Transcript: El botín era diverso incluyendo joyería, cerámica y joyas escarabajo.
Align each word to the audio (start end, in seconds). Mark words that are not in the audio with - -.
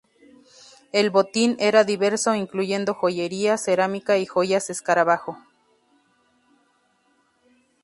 El 0.91 1.11
botín 1.11 1.55
era 1.59 1.83
diverso 1.83 2.33
incluyendo 2.33 2.95
joyería, 2.95 3.55
cerámica 3.59 4.17
y 4.17 4.25
joyas 4.25 4.71
escarabajo. 4.71 5.37